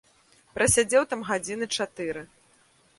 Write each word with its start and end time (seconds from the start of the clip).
Прасядзеў 0.55 1.07
там 1.13 1.21
гадзіны 1.29 1.65
чатыры. 1.77 2.29